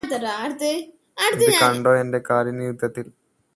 ഇത് 0.03 1.51
കണ്ടോ 1.61 1.91
എന്റെ 1.95 2.19
കാലിന് 2.29 2.63
യുദ്ധത്തില് 2.63 3.11